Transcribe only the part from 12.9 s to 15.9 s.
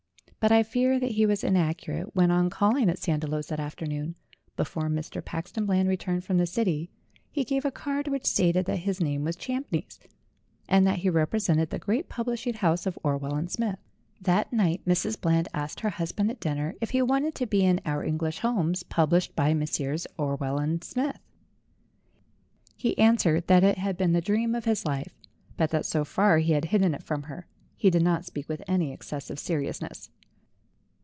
Orwell and Smith. That night Mrs. Bland asked